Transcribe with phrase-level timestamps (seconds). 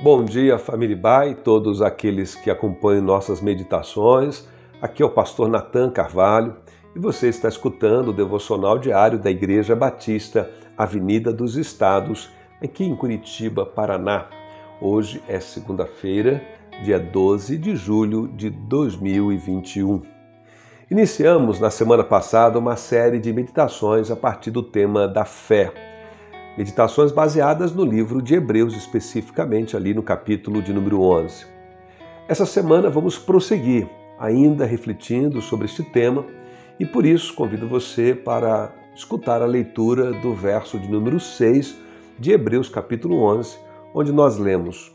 [0.00, 4.46] Bom dia, família Bai, todos aqueles que acompanham nossas meditações.
[4.80, 6.54] Aqui é o pastor Natan Carvalho
[6.94, 12.30] e você está escutando o devocional diário da Igreja Batista, Avenida dos Estados,
[12.62, 14.28] aqui em Curitiba, Paraná.
[14.80, 16.40] Hoje é segunda-feira,
[16.84, 20.00] dia 12 de julho de 2021.
[20.88, 25.97] Iniciamos na semana passada uma série de meditações a partir do tema da fé.
[26.58, 31.46] Meditações baseadas no livro de Hebreus, especificamente ali no capítulo de número 11.
[32.26, 33.88] Essa semana vamos prosseguir,
[34.18, 36.26] ainda refletindo sobre este tema,
[36.80, 41.76] e por isso convido você para escutar a leitura do verso de número 6
[42.18, 43.56] de Hebreus, capítulo 11,
[43.94, 44.92] onde nós lemos: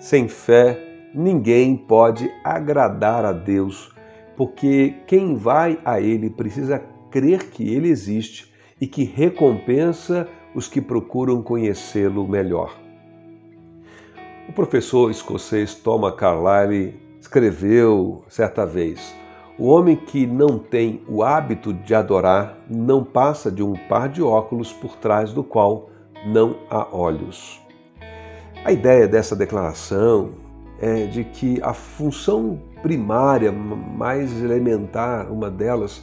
[0.00, 0.76] Sem fé
[1.14, 3.94] ninguém pode agradar a Deus,
[4.36, 8.51] porque quem vai a Ele precisa crer que Ele existe
[8.82, 12.76] e que recompensa os que procuram conhecê-lo melhor.
[14.48, 19.14] O professor escocês Thomas Carlyle escreveu certa vez:
[19.56, 24.20] O homem que não tem o hábito de adorar não passa de um par de
[24.20, 25.88] óculos por trás do qual
[26.26, 27.60] não há olhos.
[28.64, 30.32] A ideia dessa declaração
[30.80, 36.02] é de que a função primária, mais elementar, uma delas,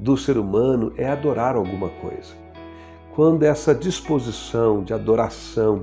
[0.00, 2.34] do ser humano é adorar alguma coisa.
[3.14, 5.82] Quando essa disposição de adoração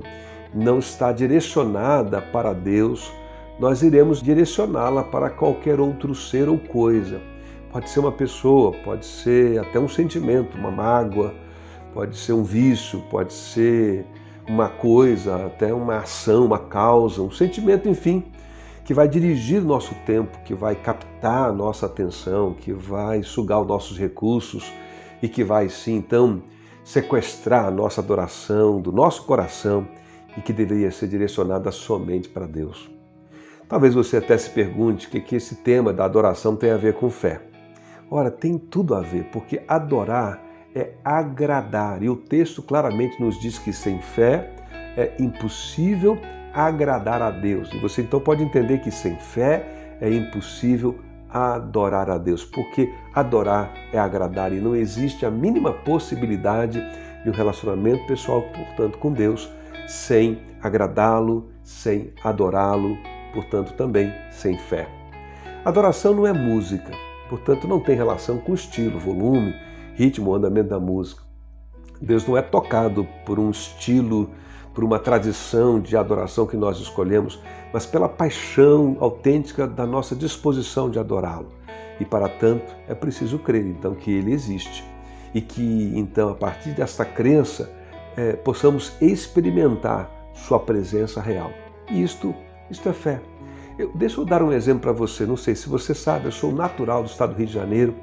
[0.52, 3.12] não está direcionada para Deus,
[3.60, 7.20] nós iremos direcioná-la para qualquer outro ser ou coisa.
[7.70, 11.32] Pode ser uma pessoa, pode ser até um sentimento, uma mágoa,
[11.94, 14.04] pode ser um vício, pode ser
[14.48, 18.24] uma coisa, até uma ação, uma causa, um sentimento, enfim,
[18.88, 23.66] que vai dirigir nosso tempo, que vai captar a nossa atenção, que vai sugar os
[23.66, 24.72] nossos recursos
[25.22, 26.42] e que vai sim, então,
[26.82, 29.86] sequestrar a nossa adoração do nosso coração
[30.38, 32.90] e que deveria ser direcionada somente para Deus.
[33.68, 36.94] Talvez você até se pergunte o que, que esse tema da adoração tem a ver
[36.94, 37.42] com fé.
[38.10, 40.42] Ora, tem tudo a ver, porque adorar
[40.74, 44.50] é agradar, e o texto claramente nos diz que sem fé
[44.96, 46.18] é impossível
[46.58, 47.70] agradar a Deus.
[47.72, 49.64] E você então pode entender que sem fé
[50.00, 50.98] é impossível
[51.30, 56.82] adorar a Deus, porque adorar é agradar e não existe a mínima possibilidade
[57.22, 59.48] de um relacionamento pessoal, portanto, com Deus,
[59.86, 62.98] sem agradá-lo, sem adorá-lo,
[63.32, 64.88] portanto, também sem fé.
[65.64, 66.90] Adoração não é música,
[67.28, 69.54] portanto, não tem relação com estilo, volume,
[69.94, 71.22] ritmo, andamento da música.
[72.00, 74.30] Deus não é tocado por um estilo
[74.78, 80.88] por uma tradição de adoração que nós escolhemos, mas pela paixão autêntica da nossa disposição
[80.88, 81.48] de adorá-lo.
[81.98, 84.84] E para tanto é preciso crer então que ele existe
[85.34, 87.68] e que então a partir desta crença
[88.16, 91.50] é, possamos experimentar sua presença real.
[91.90, 92.32] E isto,
[92.70, 93.20] isto é fé.
[93.76, 95.26] Eu, deixa eu dar um exemplo para você.
[95.26, 97.96] Não sei se você sabe, eu sou natural do estado do Rio de Janeiro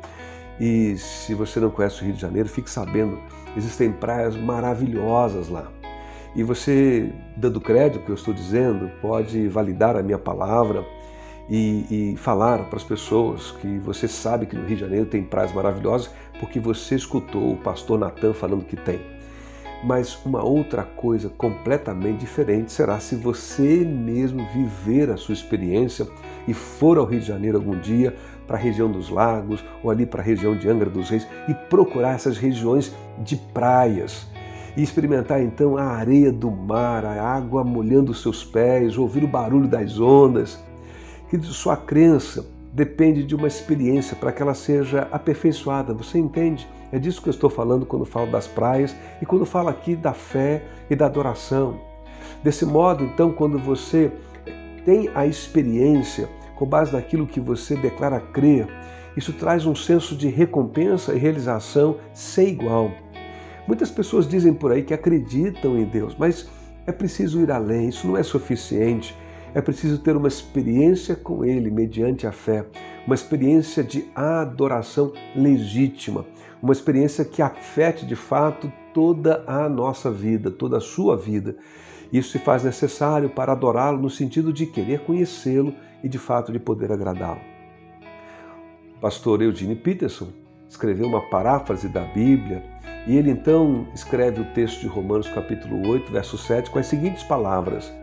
[0.59, 3.18] e se você não conhece o Rio de Janeiro, fique sabendo,
[3.56, 5.72] existem praias maravilhosas lá.
[6.35, 10.85] E você, dando crédito que eu estou dizendo, pode validar a minha palavra
[11.50, 15.24] e, e falar para as pessoas que você sabe que no Rio de Janeiro tem
[15.24, 19.00] praias maravilhosas porque você escutou o pastor Natan falando que tem.
[19.81, 26.06] Mas uma outra coisa completamente diferente será se você mesmo viver a sua experiência
[26.47, 28.13] e for ao Rio de Janeiro algum dia,
[28.45, 31.53] para a região dos lagos ou ali para a região de Angra dos Reis e
[31.69, 34.28] procurar essas regiões de praias
[34.75, 39.28] e experimentar então a areia do mar, a água molhando os seus pés, ouvir o
[39.28, 40.63] barulho das ondas.
[41.30, 45.94] Que sua crença depende de uma experiência para que ela seja aperfeiçoada.
[45.94, 46.68] Você entende?
[46.91, 50.13] É disso que eu estou falando quando falo das praias e quando falo aqui da
[50.13, 51.80] fé e da adoração.
[52.44, 54.12] Desse modo, então, quando você
[54.84, 58.68] tem a experiência com base naquilo que você declara crer,
[59.16, 62.92] isso traz um senso de recompensa e realização sem igual.
[63.68, 66.48] Muitas pessoas dizem por aí que acreditam em Deus, mas
[66.86, 69.16] é preciso ir além, isso não é suficiente.
[69.56, 72.66] É preciso ter uma experiência com Ele mediante a fé,
[73.07, 76.25] uma experiência de adoração legítima,
[76.62, 81.56] uma experiência que afete de fato toda a nossa vida, toda a sua vida.
[82.12, 85.74] Isso se faz necessário para adorá-lo no sentido de querer conhecê-lo
[86.04, 87.42] e de fato de poder agradá-lo.
[89.01, 92.63] Pastor Eugene Peterson escreveu uma paráfrase da Bíblia
[93.07, 97.23] e ele então escreve o texto de Romanos capítulo 8, verso 7 com as seguintes
[97.23, 97.94] palavras: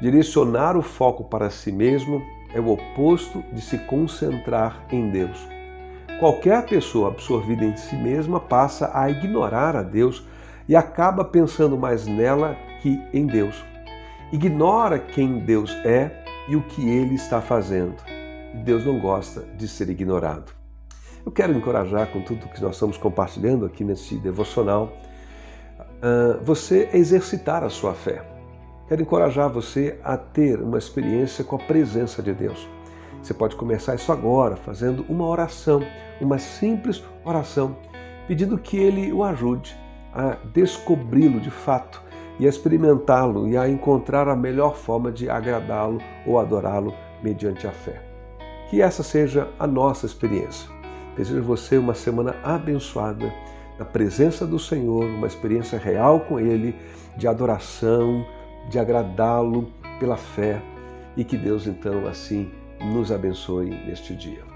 [0.00, 2.22] Direcionar o foco para si mesmo
[2.52, 5.46] é o oposto de se concentrar em Deus.
[6.18, 10.26] Qualquer pessoa absorvida em si mesma passa a ignorar a Deus
[10.68, 13.64] e acaba pensando mais nela que em Deus.
[14.32, 17.94] ignora quem Deus é e o que ele está fazendo.
[18.64, 20.55] Deus não gosta de ser ignorado.
[21.26, 24.92] Eu quero encorajar com tudo que nós estamos compartilhando aqui nesse devocional,
[26.00, 28.24] ah, você a exercitar a sua fé.
[28.86, 32.68] Quero encorajar você a ter uma experiência com a presença de Deus.
[33.20, 35.80] Você pode começar isso agora, fazendo uma oração,
[36.20, 37.76] uma simples oração,
[38.28, 39.76] pedindo que Ele o ajude
[40.14, 42.00] a descobri-lo de fato
[42.38, 47.72] e a experimentá-lo e a encontrar a melhor forma de agradá-lo ou adorá-lo mediante a
[47.72, 48.00] fé.
[48.70, 50.75] Que essa seja a nossa experiência.
[51.16, 53.32] Desejo você uma semana abençoada
[53.78, 56.74] na presença do Senhor, uma experiência real com Ele,
[57.16, 58.24] de adoração,
[58.68, 60.60] de agradá-lo pela fé
[61.16, 64.55] e que Deus então assim nos abençoe neste dia.